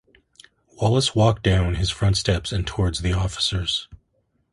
Wallace 0.81 1.13
walked 1.13 1.43
down 1.43 1.75
his 1.75 1.91
front 1.91 2.17
steps 2.17 2.51
and 2.51 2.65
towards 2.65 3.01
the 3.01 3.13
officers. 3.13 3.87